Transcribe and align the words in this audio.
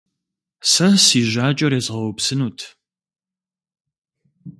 Сэ 0.71 0.87
си 1.05 1.19
жьакӏэр 1.31 1.73
езгъэупсынут. 1.79 2.59